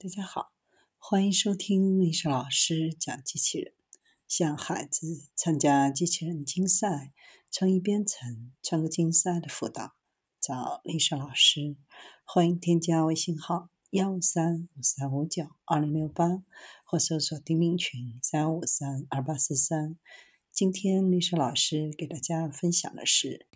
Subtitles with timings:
[0.00, 0.52] 大家好，
[0.96, 3.74] 欢迎收听历史老师讲机器人。
[4.28, 7.12] 向孩子参加机器人竞赛、
[7.50, 9.96] 创意编程、创客竞赛的辅导，
[10.40, 11.76] 找历史老师。
[12.24, 16.44] 欢迎添加微信号幺五三五三五九二零六八，
[16.84, 19.98] 或搜索钉钉群三五三二八四三。
[20.52, 23.47] 今天历史老师给大家分享的是。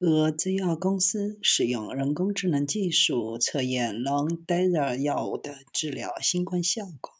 [0.00, 7.14] 俄制药公司使用人工智能技术测验 Longdera 药物的治疗新冠效果。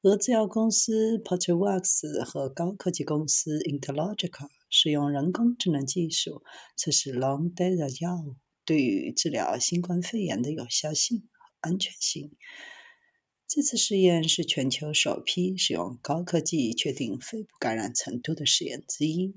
[0.00, 6.42] 俄制药公司 p o t r v a x 和高科技公司 Interlogical 使用人工智能技术
[6.74, 12.34] 测试 Longdera 药物对于治疗新冠肺炎的有效性和安全性。
[13.46, 19.34] 这次试验是全球首批使用高科技确定肺部感染程度的试验之一。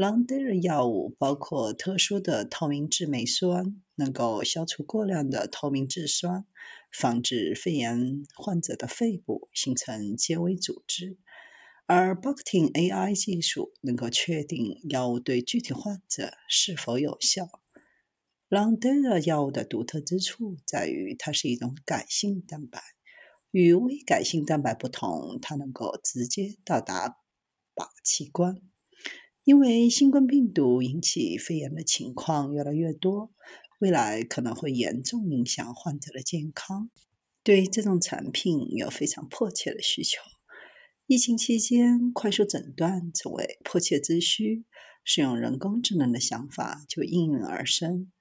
[0.00, 6.46] 朗德尔药物包括特殊的透明质酶酸，能够消除过量的透明质酸，
[6.90, 11.18] 防止肺炎患者的肺部形成纤维组织；
[11.84, 17.60] 而 b o c t i n AI 技术能够确定药物对具体患者是否有效。
[18.48, 22.80] 朗德尔药物的独特之处在于，它是一种改性蛋白，
[23.50, 27.18] 与微改性蛋白不同，它能够直接到达
[27.74, 28.62] 靶器官。
[29.50, 33.32] 因为新冠病毒引起肺炎的情况越来越多，
[33.80, 36.88] 未来可能会严重影响患者的健康。
[37.42, 40.20] 对这种产品有非常迫切的需求。
[41.08, 44.66] 疫情期间，快速诊断成为迫切之需，
[45.02, 48.12] 使用人工智能的想法就应运而生。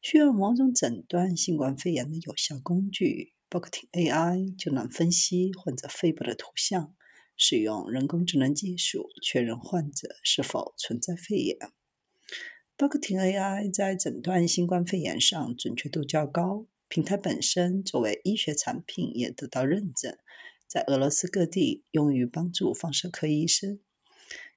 [0.00, 6.94] 需要某种诊断新冠肺炎的有效工具 b o c t i AI 就能分析患者肺部的图像。
[7.36, 11.58] 使用人工智能技术确认患者是否存在肺炎。
[12.76, 20.16] b o c t i n AI 在诊断新冠肺炎上准确度较高，平台本身作为医学产品也得到认证，
[20.66, 23.80] 在俄罗斯各地用于帮助放射科医生。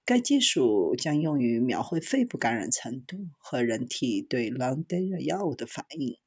[0.03, 6.17] 该技术将用于描绘肺部感染程度和人体对 Longdera 药物的反应。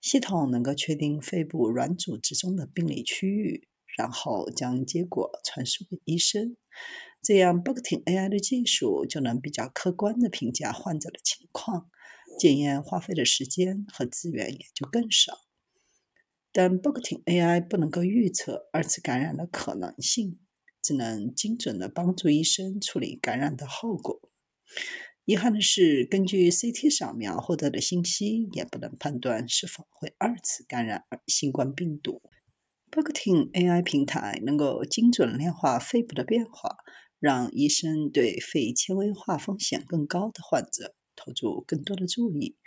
[0.00, 3.68] 系统能够确定肺部软组织中的病理区域。
[3.96, 6.56] 然后将结果传输给医生，
[7.22, 11.90] 这样 b o c t i n AI 的技术就能比较客观地评价患者的情况，
[12.38, 15.38] 检验花费的时间和资源也就更少。
[16.52, 20.38] 但 b o c t i n AI 不能够预测二次感染的可能性，
[20.82, 24.20] 只能精准地帮助医生处理感染的后果。
[25.24, 32.20] 遗憾的是，根据 CT 扫描获得的信息，也不能判断是否会二次感染新冠病毒。
[32.94, 36.76] B o c t i n AI 平台能够精准量化肺部的变化，
[37.18, 42.58] 让医生对肺纤维化风险更高的患者投注更多的注意。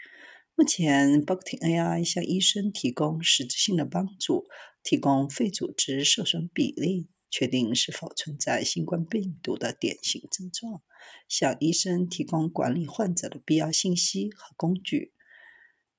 [0.55, 4.45] 目前 b o c t i n AI 向医生提供实质性的帮助，
[4.81, 10.81] 提供肺组织受损比例，确定是否存在新冠病毒的典型症状，
[11.29, 15.13] 向医生提供管理患者的必要信息和工具。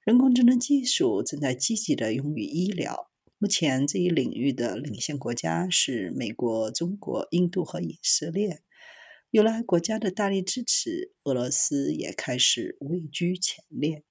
[0.03, 3.09] 人工智能技术正在积极的用于医疗。
[3.39, 8.63] 目前这一领域的领先国家是美国、中国、印度和以色列。
[9.31, 14.07] 有了国家的大力支持，俄罗斯也开始位居前列。